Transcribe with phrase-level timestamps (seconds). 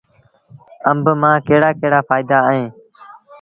[0.89, 2.69] آݩب مآݩ ڪهڙآ ڪهڙآ ڦآئيدآ اوهيݩ